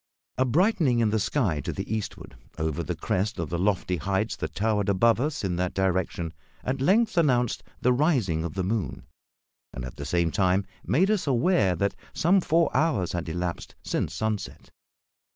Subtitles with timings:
[0.39, 4.35] A brightening in the sky to the eastward, over the crest of the lofty heights
[4.37, 9.03] that towered above us in that direction, at length announced the rising of the moon,
[9.71, 14.15] and, at the same time, made us aware that some four hours had elapsed since
[14.15, 14.71] sunset.